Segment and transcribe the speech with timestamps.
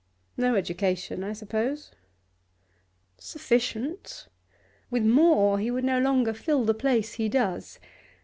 [0.35, 1.91] No education, I suppose?'
[3.19, 4.27] 'Sufficient.
[4.89, 7.77] With more, he would no longer fill the place he does.